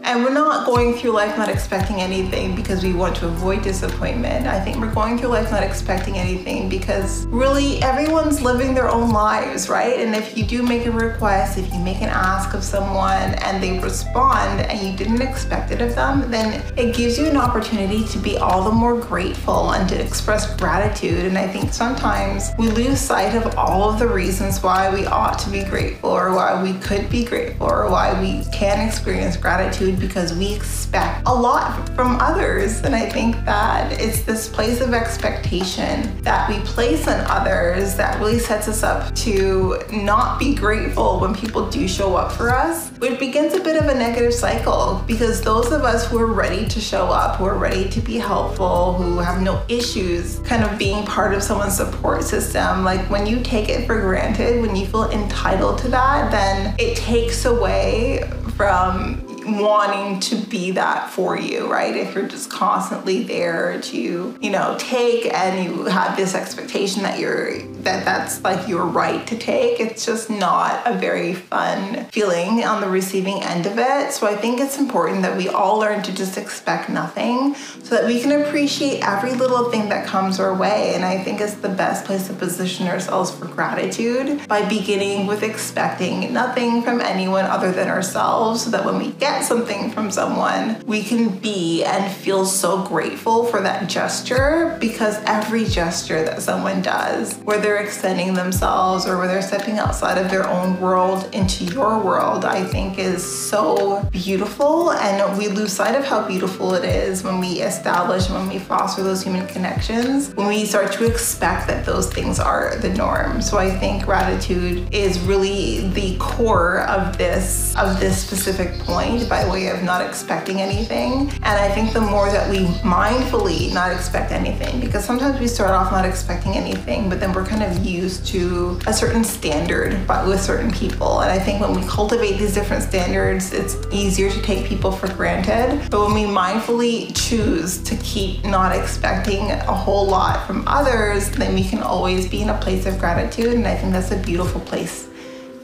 And 0.04 0.24
we're 0.24 0.34
not 0.34 0.66
going 0.66 0.96
through 0.96 1.12
life 1.12 1.38
not 1.38 1.48
expecting 1.48 2.02
anything 2.02 2.56
because 2.56 2.84
we 2.84 2.92
want 2.92 3.16
to 3.18 3.28
avoid 3.28 3.62
disappointment. 3.62 4.48
I 4.48 4.60
think 4.60 4.78
we're 4.78 4.94
going 4.94 5.18
through 5.18 5.30
life 5.30 5.52
not 5.52 5.62
expecting 5.64 6.18
anything 6.18 6.70
because 6.70 7.26
really 7.28 7.82
everyone's 7.84 8.42
living 8.42 8.74
their 8.74 8.90
own 8.90 9.12
lives, 9.12 9.70
right? 9.70 10.00
And 10.00 10.16
if 10.16 10.36
you 10.36 10.44
do 10.44 10.64
make 10.64 10.88
a 10.88 10.92
request, 10.92 11.60
if 11.60 11.72
you 11.72 11.80
make 11.80 12.02
an 12.02 12.10
ask 12.10 12.56
of 12.56 12.64
someone 12.64 13.36
and 13.44 13.62
they 13.62 13.78
respond 13.80 14.62
and 14.62 14.82
you 14.82 14.98
didn't 14.98 15.22
expect 15.22 15.72
it 15.72 15.82
of 15.82 15.94
them, 15.94 16.32
then 16.32 16.64
it 16.78 16.96
gives 16.96 17.20
you 17.20 17.28
an 17.28 17.38
opportunity 17.38 18.04
to 18.08 18.18
be 18.18 18.38
all 18.38 18.64
the 18.64 18.72
more 18.72 19.00
grateful 19.00 19.74
and 19.74 19.88
to 19.90 20.02
express 20.02 20.56
gratitude. 20.58 21.26
And 21.26 21.38
I 21.38 21.48
think 21.48 21.72
sometimes 21.72 22.50
we 22.58 22.70
lose 22.70 23.00
sight 23.00 23.36
of 23.36 23.56
all 23.56 23.90
of 23.90 24.00
the 24.00 24.08
reasons 24.08 24.64
why 24.64 24.92
we 24.92 25.06
ought 25.06 25.38
to 25.40 25.50
be 25.52 25.64
grateful 25.64 26.10
or 26.10 26.34
why 26.34 26.62
we 26.62 26.74
could 26.80 27.08
be 27.10 27.24
grateful 27.24 27.68
or 27.68 27.90
why 27.90 28.20
we 28.20 28.44
can 28.52 28.86
experience 28.86 29.38
gratitude 29.38 29.91
because 29.96 30.34
we 30.34 30.54
expect 30.54 31.24
a 31.26 31.34
lot 31.34 31.88
from 31.96 32.18
others. 32.20 32.82
And 32.82 32.96
I 32.96 33.10
think 33.10 33.36
that 33.46 33.92
it's 34.00 34.22
this 34.24 34.48
place 34.48 34.82
of 34.82 34.94
expectation 34.94 36.22
that 36.22 36.50
we 36.50 36.60
place 36.62 37.08
on 37.08 37.20
others 37.30 37.96
that 37.96 38.20
really 38.20 38.40
sets 38.40 38.68
us 38.68 38.84
up 38.84 39.14
to 39.16 39.80
not 39.92 40.40
be 40.40 40.56
grateful 40.56 41.20
when 41.20 41.34
people 41.34 41.70
do 41.70 41.88
show 41.88 42.16
up 42.16 42.32
for 42.32 42.50
us, 42.50 42.90
which 43.00 43.20
begins 43.20 43.54
a 43.54 43.60
bit 43.60 43.76
of 43.76 43.88
a 43.88 43.94
negative 43.94 44.34
cycle 44.34 45.04
because 45.08 45.42
those 45.42 45.72
of 45.72 45.84
us 45.84 46.08
who 46.08 46.20
are 46.20 46.32
ready 46.32 46.68
to 46.68 46.80
show 46.80 47.08
up, 47.08 47.38
who 47.38 47.46
are 47.46 47.58
ready 47.58 47.90
to 47.90 48.02
be 48.02 48.18
helpful, 48.18 48.94
who 48.94 49.20
have 49.20 49.42
no 49.42 49.64
issues 49.68 50.40
kind 50.40 50.64
of 50.64 50.78
being 50.78 51.06
part 51.06 51.34
of 51.34 51.44
someone's 51.44 51.76
support 51.76 52.24
system, 52.24 52.84
like 52.84 53.02
when 53.10 53.26
you 53.26 53.42
take 53.42 53.70
it 53.70 53.86
for 53.86 54.00
granted, 54.00 54.62
when 54.62 54.76
you 54.76 54.86
feel 54.86 55.10
entitled 55.12 55.78
to 55.80 55.88
that, 55.90 56.32
then 56.32 56.76
it 56.80 56.96
takes 56.98 57.46
away 57.46 58.30
from 58.56 59.31
wanting 59.46 60.20
to 60.20 60.36
be 60.36 60.72
that 60.72 61.10
for 61.10 61.38
you, 61.38 61.72
right? 61.72 61.96
If 61.96 62.16
you're 62.16 62.28
just 62.28 62.50
constantly 62.50 63.24
there 63.24 63.82
to, 63.82 64.38
you 64.40 64.50
know, 64.50 64.76
take 64.80 65.34
and 65.34 65.64
you 65.64 65.86
have 65.86 66.16
this 66.18 66.36
expectation 66.36 67.04
that 67.04 67.20
you're 67.20 67.62
that 67.82 68.06
that's 68.06 68.44
like 68.44 68.68
your 68.68 68.86
right 68.86 69.26
to 69.28 69.38
take, 69.38 69.80
it's 69.80 70.06
just 70.06 70.30
not 70.30 70.86
a 70.86 70.94
very 70.98 71.34
fun 71.34 72.06
feeling 72.06 72.64
on 72.64 72.80
the 72.82 72.88
receiving 72.88 73.42
end 73.42 73.66
of 73.66 73.78
it. 73.78 74.12
So 74.12 74.28
I 74.28 74.36
think 74.36 74.60
it's 74.60 74.78
important 74.78 75.24
that 75.24 75.36
we 75.36 75.50
all 75.50 75.80
learn 75.80 76.04
to 76.04 76.14
just 76.14 76.38
expect 76.38 76.90
nothing 76.90 77.56
so 77.56 77.96
that 77.96 78.06
we 78.06 78.22
can 78.22 78.44
appreciate 78.44 79.02
every 79.04 79.34
little 79.34 79.72
thing 79.72 79.90
that 79.90 80.06
comes 80.06 80.40
our 80.40 80.54
way. 80.54 80.94
And 80.94 81.04
I 81.04 81.24
think 81.24 81.42
it's 81.42 81.56
the 81.56 81.70
best 81.70 82.06
place 82.06 82.28
to 82.28 82.34
position 82.34 82.88
ourselves 82.88 83.32
for 83.32 83.46
gratitude 83.48 84.48
by 84.48 84.68
beginning 84.68 85.26
with 85.26 85.42
expecting 85.42 86.32
nothing 86.32 86.84
from 86.84 87.02
anyone 87.02 87.46
other 87.46 87.72
than 87.72 87.88
ourselves 87.88 88.64
so 88.64 88.70
that 88.70 88.86
when 88.86 88.98
we 88.98 89.12
get 89.14 89.31
get 89.32 89.46
something 89.46 89.92
from 89.92 90.12
someone, 90.12 90.82
we 90.86 91.02
can 91.04 91.30
be 91.30 91.84
and 91.84 92.12
feel 92.12 92.46
so 92.46 92.84
grateful 92.84 93.46
for 93.46 93.62
that 93.62 93.90
gesture 93.90 94.78
because 94.80 95.18
every 95.26 95.66
gesture 95.66 96.24
that 96.24 96.42
someone 96.42 96.82
does, 96.82 97.38
where 97.40 97.60
they're 97.60 97.78
extending 97.78 98.34
themselves 98.34 99.06
or 99.08 99.18
where 99.18 99.28
they're 99.28 99.42
stepping 99.42 99.80
outside 99.80 100.18
of 100.18 100.30
their 100.30 100.48
own 100.48 100.80
world 100.80 101.30
into 101.34 101.64
your 101.66 102.00
world, 102.00 102.46
I 102.46 102.64
think 102.64 103.00
is 103.00 103.24
so 103.24 104.04
beautiful. 104.12 104.92
And 104.92 105.38
we 105.38 105.48
lose 105.48 105.72
sight 105.72 105.96
of 105.96 106.04
how 106.04 106.28
beautiful 106.28 106.74
it 106.74 106.84
is 106.84 107.24
when 107.24 107.40
we 107.40 107.62
establish, 107.62 108.30
when 108.30 108.48
we 108.50 108.60
foster 108.60 109.04
those 109.04 109.24
human 109.24 109.48
connections, 109.48 110.34
when 110.36 110.48
we 110.48 110.66
start 110.66 110.92
to 110.94 111.06
expect 111.10 111.68
that 111.68 111.86
those 111.86 112.12
things 112.12 112.40
are 112.40 112.76
the 112.78 112.90
norm. 112.90 113.42
So 113.42 113.58
I 113.58 113.70
think 113.70 114.04
gratitude 114.04 114.94
is 114.94 115.20
really 115.22 115.88
the 115.90 116.18
core 116.18 116.82
of 116.82 117.18
this 117.18 117.76
of 117.78 118.00
this 118.00 118.22
specific 118.22 118.78
point 118.80 119.21
by 119.30 119.48
way 119.50 119.68
of 119.68 119.84
not 119.84 120.02
expecting 120.06 120.62
anything. 120.62 121.30
And 121.44 121.46
I 121.46 121.70
think 121.70 121.94
the 121.94 122.02
more 122.02 122.30
that 122.32 122.50
we 122.50 122.66
mindfully 122.84 123.74
not 123.74 123.92
expect 123.92 124.32
anything, 124.32 124.80
because 124.80 125.06
sometimes 125.06 125.40
we 125.40 125.48
start 125.48 125.72
off 125.72 125.92
not 125.92 126.06
expecting 126.06 126.54
anything, 126.54 127.10
but 127.10 127.20
then 127.20 127.34
we're 127.34 127.46
kind 127.46 127.64
of 127.64 127.86
used 127.86 128.26
to 128.28 128.80
a 128.88 128.94
certain 128.94 129.24
standard 129.24 130.06
but 130.08 130.28
with 130.28 130.42
certain 130.42 130.72
people. 130.72 131.22
And 131.22 131.32
I 131.32 131.40
think 131.40 131.62
when 131.62 131.74
we 131.74 131.86
cultivate 131.88 132.38
these 132.38 132.54
different 132.54 132.84
standards, 132.84 133.54
it's 133.54 133.78
easier 133.92 134.30
to 134.30 134.42
take 134.42 134.66
people 134.66 134.92
for 134.92 135.08
granted. 135.14 135.90
But 135.90 136.06
when 136.06 136.14
we 136.14 136.24
mindfully 136.24 137.16
choose 137.16 137.82
to 137.84 137.96
keep 137.98 138.44
not 138.44 138.76
expecting 138.76 139.52
a 139.52 139.74
whole 139.74 140.08
lot 140.08 140.46
from 140.48 140.68
others, 140.68 141.30
then 141.32 141.54
we 141.54 141.64
can 141.64 141.84
always 141.84 142.28
be 142.28 142.42
in 142.42 142.50
a 142.50 142.58
place 142.60 142.86
of 142.86 143.00
gratitude. 143.00 143.54
And 143.54 143.68
I 143.68 143.76
think 143.76 143.94
that's 143.94 144.12
a 144.12 144.18
beautiful 144.18 144.62
place 144.62 145.11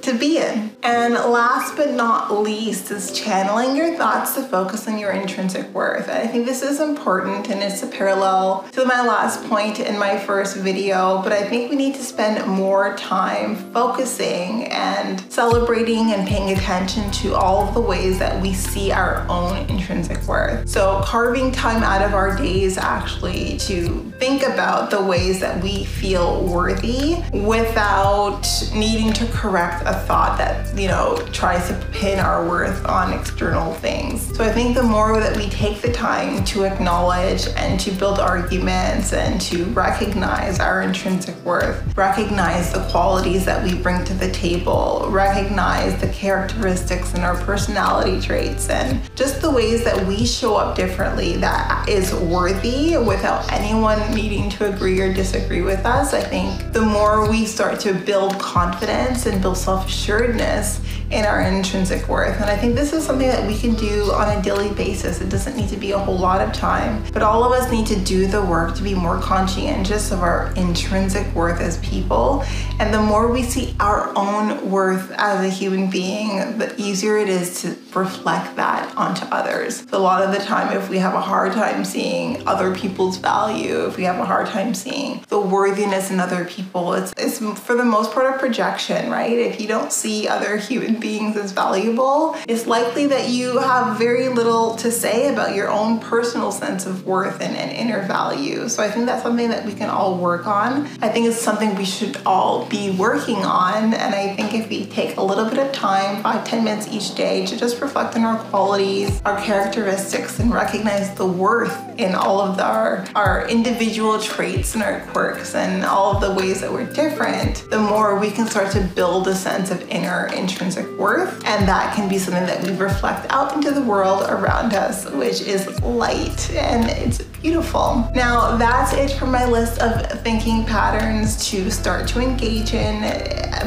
to 0.08 0.18
be 0.18 0.38
in. 0.38 0.72
And 0.84 1.16
last 1.16 1.76
but 1.76 1.92
not 1.92 2.32
least 2.32 2.92
is 2.92 3.12
channeling 3.12 3.76
your 3.76 3.98
thoughts 3.98 4.36
to 4.36 4.42
focus 4.42 4.88
on 4.88 4.98
your 4.98 5.12
intrinsic 5.12 5.68
worth. 5.74 6.10
I 6.10 6.28
think 6.28 6.46
this 6.46 6.62
is 6.62 6.80
important 6.80 7.50
and 7.50 7.62
it's 7.62 7.84
a 7.84 7.88
parallel 7.88 8.66
to 8.72 8.86
my 8.86 9.06
last 9.06 9.44
point 9.50 9.82
in 9.82 10.00
my 10.00 10.18
first 10.18 10.56
video, 10.56 11.22
but 11.24 11.34
I 11.34 11.44
think 11.44 11.70
we 11.70 11.76
need 11.76 11.96
to 11.96 12.04
spend 12.04 12.48
more 12.48 12.96
time 12.96 13.58
focusing 13.74 14.68
and 14.68 15.20
celebrating 15.30 16.14
and 16.14 16.26
paying 16.26 16.58
attention 16.58 17.12
to 17.12 17.36
all 17.36 17.68
of 17.68 17.74
the 17.74 17.82
ways 17.82 18.18
that 18.20 18.42
we 18.42 18.54
see 18.54 18.94
our 18.94 19.28
own 19.28 19.58
intrinsic 19.70 20.24
worth. 20.24 20.70
So 20.70 21.02
carving 21.04 21.52
time 21.52 21.84
out 21.84 22.02
of 22.02 22.14
our 22.14 22.38
days 22.38 22.78
actually 22.78 23.58
to 23.58 24.10
think 24.20 24.44
about 24.44 24.90
the 24.90 25.04
ways 25.04 25.42
that 25.42 25.62
we 25.62 25.84
feel 25.84 26.46
worthy 26.46 27.18
without 27.34 28.48
needing 28.74 29.12
to 29.14 29.26
correct 29.28 29.84
a 29.86 29.97
thought 30.06 30.38
that, 30.38 30.78
you 30.78 30.88
know, 30.88 31.18
tries 31.32 31.68
to 31.68 31.76
pin 31.92 32.20
our 32.20 32.48
worth 32.48 32.86
on 32.86 33.14
external 33.14 33.74
things. 33.76 34.36
So 34.36 34.44
I 34.44 34.52
think 34.52 34.76
the 34.76 34.84
more 34.84 35.20
that 35.20 35.36
we 35.36 35.50
take 35.50 35.82
the 35.82 35.92
time 35.92 36.44
to 36.46 36.64
acknowledge 36.64 37.48
and 37.56 37.80
to 37.80 37.92
build 37.92 38.20
arguments 38.20 39.14
and 39.14 39.40
to 39.42 39.66
recognize 39.66 40.60
our 40.60 40.82
intrinsic 40.82 41.36
worth, 41.44 41.96
recognize 41.98 42.72
the 42.72 42.86
qualities 42.90 43.46
that 43.46 43.64
we 43.64 43.76
bring 43.76 44.04
to 44.06 44.14
the 44.14 44.32
table, 44.32 45.08
recognize 45.10 46.00
the 46.00 46.10
characteristics 46.10 47.14
and 47.14 47.24
our 47.24 47.38
personality 47.44 48.20
traits 48.20 48.70
and 48.70 49.02
just 49.16 49.42
the 49.42 49.50
ways 49.50 49.84
that 49.84 50.06
we 50.08 50.26
show 50.26 50.56
up 50.56 50.76
differently 50.76 51.38
that 51.38 51.88
is 51.88 52.14
worthy 52.14 52.98
without 52.98 53.52
anyone 53.52 54.00
needing 54.14 54.50
to 54.50 54.72
agree 54.72 55.00
or 55.00 55.14
disagree 55.14 55.62
with 55.62 55.86
us, 55.86 56.14
I 56.14 56.22
think 56.22 56.74
the 56.74 56.82
more 56.82 57.30
we 57.30 57.46
start 57.46 57.80
to 57.82 57.94
build 57.94 58.38
confidence 58.40 59.26
and 59.26 59.42
build 59.42 59.58
self 59.58 59.87
assuredness 59.88 60.80
in 61.12 61.26
our 61.26 61.42
intrinsic 61.42 62.08
worth. 62.08 62.40
And 62.42 62.50
I 62.50 62.58
think 62.58 62.76
this 62.76 62.92
is 62.92 63.06
something 63.06 63.28
that 63.28 63.46
we 63.48 63.58
can 63.58 63.76
do 63.76 64.12
on 64.12 64.38
a 64.38 64.42
daily 64.42 64.74
basis. 64.74 65.22
It 65.22 65.30
doesn't 65.30 65.56
need 65.56 65.70
to 65.70 65.78
be 65.78 65.92
a 65.92 65.98
whole 65.98 66.18
lot 66.18 66.42
of 66.42 66.52
time, 66.54 67.04
but 67.14 67.22
all 67.22 67.44
of 67.44 67.52
us 67.54 67.72
need 67.72 67.88
to 67.88 68.00
do 68.00 68.28
the 68.28 68.44
work 68.44 68.76
to 68.76 68.84
be 68.84 68.94
more 68.94 69.20
conscientious 69.20 70.12
of 70.12 70.22
our 70.22 70.52
intrinsic 70.56 71.34
worth 71.34 71.62
as 71.62 71.78
people. 71.78 72.44
And 72.80 72.94
the 72.94 73.02
more 73.02 73.32
we 73.32 73.44
see 73.44 73.76
our 73.80 74.12
own 74.18 74.70
worth 74.70 75.12
as 75.12 75.46
a 75.46 75.50
human 75.50 75.90
being, 75.90 76.58
the 76.58 76.74
easier 76.78 77.18
it 77.18 77.30
is 77.30 77.62
to 77.62 77.78
reflect 77.98 78.56
that 78.58 78.96
onto 78.98 79.26
others. 79.28 79.86
A 79.92 80.00
lot 80.00 80.22
of 80.22 80.32
the 80.32 80.40
time, 80.40 80.76
if 80.76 80.90
we 80.90 80.98
have 80.98 81.14
a 81.14 81.22
hard 81.22 81.54
time 81.54 81.86
seeing 81.86 82.46
other 82.48 82.76
people's 82.76 83.18
value, 83.18 83.86
if 83.86 83.98
we 83.98 84.04
have 84.04 84.20
a 84.20 84.26
hard 84.26 84.48
time 84.48 84.74
seeing 84.74 85.24
the 85.30 85.40
worthiness 85.40 86.12
in 86.12 86.20
other 86.20 86.46
people, 86.46 86.94
it's, 86.94 87.14
it's 87.18 87.40
for 87.60 87.76
the 87.76 87.86
most 87.86 88.12
part 88.12 88.36
a 88.36 88.38
projection, 88.38 89.10
right? 89.10 89.32
If 89.32 89.62
you 89.62 89.68
don't 89.68 89.92
see 89.92 90.28
other 90.28 90.58
human 90.58 90.97
beings 91.00 91.36
as 91.38 91.52
valuable, 91.52 92.36
it's 92.48 92.68
likely 92.68 93.08
that 93.08 93.30
you 93.30 93.60
have 93.60 93.98
very 93.98 94.30
little 94.30 94.76
to 94.78 94.92
say 94.92 95.32
about 95.34 95.56
your 95.56 95.70
own 95.70 96.00
personal 96.00 96.52
sense 96.52 96.86
of 96.86 97.06
worth 97.06 97.42
and, 97.42 97.56
and 97.56 97.72
inner 97.72 98.06
value. 98.08 98.68
So 98.70 98.84
I 98.84 98.90
think 98.90 99.06
that's 99.06 99.24
something 99.24 99.50
that 99.50 99.66
we 99.66 99.74
can 99.74 99.90
all 99.90 100.18
work 100.18 100.48
on. 100.48 100.88
I 101.02 101.10
think 101.10 101.28
it's 101.28 101.40
something 101.40 101.76
we 101.76 101.86
should 101.86 102.18
all 102.26 102.66
be 102.66 102.92
working 102.92 103.38
on. 103.38 103.94
And 103.94 104.16
I 104.16 104.36
think 104.36 104.54
if 104.54 104.70
we 104.70 104.86
take 104.86 105.18
a 105.18 105.22
little 105.22 105.50
bit 105.50 105.60
of 105.60 105.72
time, 105.72 106.22
five, 106.24 106.46
ten 106.46 106.64
minutes 106.64 106.88
each 106.92 107.16
day, 107.16 107.46
to 107.46 107.58
just 107.58 107.82
reflect 107.82 108.16
on 108.16 108.24
our 108.24 108.40
qualities, 108.46 109.22
our 109.26 109.40
characteristics, 109.42 110.40
and 110.40 110.54
recognize 110.54 111.14
the 111.16 111.26
worth 111.26 111.78
in 112.00 112.16
all 112.16 112.40
of 112.42 112.58
the, 112.58 112.64
our, 112.64 113.06
our 113.16 113.48
individual 113.48 114.20
traits 114.20 114.74
and 114.74 114.84
our 114.84 115.02
quirks 115.08 115.56
and 115.56 115.84
all 115.84 116.16
of 116.16 116.22
the 116.22 116.34
ways 116.34 116.62
that 116.62 116.72
we're 116.72 116.92
different, 116.94 117.68
the 117.70 117.80
more 117.80 118.20
we 118.20 118.32
can 118.32 118.48
start 118.48 118.72
to 118.72 118.82
build 118.96 119.28
a 119.28 119.36
sense 119.36 119.72
of 119.72 119.88
inner 119.90 120.28
intrinsic 120.36 120.87
worth. 120.96 121.46
And 121.46 121.68
that 121.68 121.96
can 121.96 122.10
be 122.10 122.18
something 122.18 122.46
that 122.46 122.64
we 122.64 122.76
reflect 122.76 123.26
out 123.30 123.54
into 123.54 123.72
the 123.72 123.82
world 123.82 124.24
around 124.30 124.74
us, 124.74 125.10
which 125.12 125.42
is 125.42 125.80
light 125.82 126.52
and 126.52 126.90
it's 126.90 127.22
Beautiful. 127.42 128.10
Now 128.16 128.58
that's 128.58 128.94
it 128.94 129.18
for 129.18 129.28
my 129.28 129.46
list 129.46 129.80
of 129.80 130.22
thinking 130.22 130.66
patterns 130.66 131.50
to 131.50 131.70
start 131.70 132.08
to 132.10 132.20
engage 132.20 132.74
in 132.74 133.02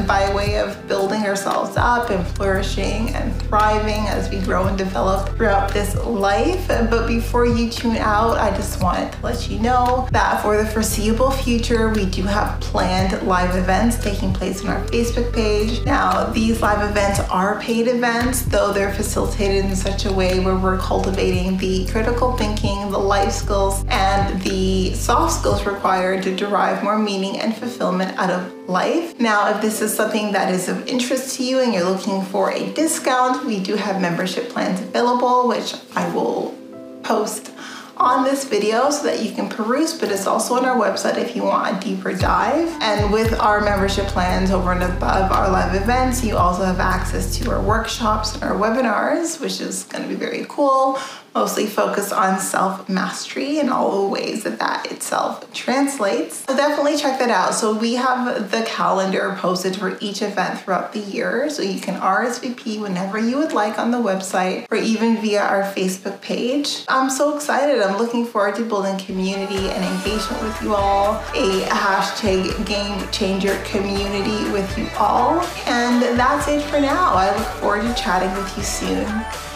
by 0.07 0.33
way 0.33 0.57
of 0.57 0.87
building 0.87 1.23
ourselves 1.23 1.75
up 1.77 2.09
and 2.09 2.25
flourishing 2.27 3.09
and 3.09 3.35
thriving 3.43 4.07
as 4.07 4.29
we 4.29 4.39
grow 4.39 4.67
and 4.67 4.77
develop 4.77 5.35
throughout 5.35 5.73
this 5.73 5.95
life. 6.05 6.67
But 6.67 7.07
before 7.07 7.45
you 7.45 7.69
tune 7.69 7.97
out, 7.97 8.37
I 8.37 8.55
just 8.55 8.81
wanted 8.81 9.11
to 9.13 9.21
let 9.21 9.49
you 9.49 9.59
know 9.59 10.07
that 10.11 10.41
for 10.41 10.61
the 10.61 10.65
foreseeable 10.65 11.31
future, 11.31 11.89
we 11.89 12.05
do 12.05 12.23
have 12.23 12.59
planned 12.61 13.21
live 13.27 13.55
events 13.55 14.01
taking 14.01 14.33
place 14.33 14.63
on 14.63 14.69
our 14.69 14.83
Facebook 14.85 15.33
page. 15.33 15.83
Now, 15.85 16.25
these 16.25 16.61
live 16.61 16.89
events 16.89 17.19
are 17.29 17.59
paid 17.59 17.87
events, 17.87 18.43
though 18.43 18.71
they're 18.71 18.93
facilitated 18.93 19.65
in 19.65 19.75
such 19.75 20.05
a 20.05 20.11
way 20.11 20.39
where 20.39 20.55
we're 20.55 20.77
cultivating 20.77 21.57
the 21.57 21.85
critical 21.87 22.37
thinking, 22.37 22.91
the 22.91 22.97
life 22.97 23.31
skills, 23.61 23.85
and 23.89 24.41
the 24.41 24.93
soft 24.93 25.39
skills 25.39 25.65
required 25.65 26.23
to 26.23 26.35
derive 26.35 26.83
more 26.83 26.97
meaning 26.97 27.39
and 27.39 27.55
fulfillment 27.55 28.17
out 28.17 28.29
of 28.29 28.69
life. 28.69 29.19
Now, 29.19 29.53
if 29.53 29.61
this 29.61 29.81
is 29.81 29.95
something 29.95 30.31
that 30.31 30.51
is 30.53 30.69
of 30.69 30.87
interest 30.87 31.35
to 31.37 31.43
you 31.43 31.59
and 31.59 31.73
you're 31.73 31.83
looking 31.83 32.23
for 32.23 32.51
a 32.51 32.71
discount, 32.73 33.45
we 33.45 33.59
do 33.59 33.75
have 33.75 34.01
membership 34.01 34.49
plans 34.49 34.79
available, 34.81 35.47
which 35.47 35.75
I 35.95 36.11
will 36.13 36.55
post 37.03 37.51
on 37.97 38.23
this 38.23 38.45
video 38.45 38.89
so 38.89 39.03
that 39.03 39.21
you 39.21 39.31
can 39.31 39.47
peruse, 39.47 39.93
but 39.99 40.09
it's 40.09 40.25
also 40.25 40.55
on 40.55 40.65
our 40.65 40.75
website 40.75 41.17
if 41.17 41.35
you 41.35 41.43
want 41.43 41.77
a 41.77 41.87
deeper 41.87 42.13
dive. 42.13 42.67
And 42.81 43.13
with 43.13 43.39
our 43.39 43.61
membership 43.61 44.07
plans 44.07 44.49
over 44.49 44.71
and 44.71 44.81
above 44.81 45.31
our 45.31 45.51
live 45.51 45.79
events, 45.79 46.23
you 46.23 46.35
also 46.35 46.63
have 46.63 46.79
access 46.79 47.37
to 47.37 47.51
our 47.51 47.61
workshops 47.61 48.33
and 48.33 48.43
our 48.43 48.55
webinars, 48.55 49.39
which 49.39 49.61
is 49.61 49.83
going 49.83 50.01
to 50.01 50.09
be 50.09 50.15
very 50.15 50.45
cool 50.49 50.97
mostly 51.33 51.65
focused 51.65 52.11
on 52.11 52.39
self 52.39 52.89
mastery 52.89 53.59
and 53.59 53.69
all 53.69 54.03
the 54.03 54.07
ways 54.07 54.43
that 54.43 54.59
that 54.59 54.91
itself 54.91 55.51
translates. 55.53 56.45
So 56.45 56.55
definitely 56.55 56.97
check 56.97 57.19
that 57.19 57.29
out. 57.29 57.53
So 57.53 57.77
we 57.77 57.95
have 57.95 58.51
the 58.51 58.63
calendar 58.63 59.35
posted 59.39 59.75
for 59.75 59.97
each 60.01 60.21
event 60.21 60.59
throughout 60.59 60.93
the 60.93 60.99
year. 60.99 61.49
So 61.49 61.61
you 61.61 61.79
can 61.79 61.99
RSVP 61.99 62.81
whenever 62.81 63.17
you 63.17 63.37
would 63.37 63.53
like 63.53 63.79
on 63.79 63.91
the 63.91 63.97
website 63.97 64.65
or 64.71 64.77
even 64.77 65.21
via 65.21 65.41
our 65.41 65.63
Facebook 65.63 66.21
page. 66.21 66.83
I'm 66.87 67.09
so 67.09 67.35
excited. 67.35 67.81
I'm 67.81 67.97
looking 67.97 68.25
forward 68.25 68.55
to 68.55 68.65
building 68.65 68.97
community 68.97 69.69
and 69.69 69.83
engagement 69.83 70.43
with 70.43 70.61
you 70.61 70.75
all, 70.75 71.15
a 71.33 71.61
hashtag 71.65 72.65
game 72.65 73.09
changer 73.11 73.61
community 73.63 74.49
with 74.51 74.77
you 74.77 74.87
all. 74.97 75.39
And 75.67 76.01
that's 76.17 76.47
it 76.47 76.61
for 76.63 76.79
now. 76.79 77.13
I 77.13 77.35
look 77.35 77.47
forward 77.47 77.81
to 77.83 77.93
chatting 77.93 78.31
with 78.35 78.57
you 78.57 78.63
soon. 78.63 79.50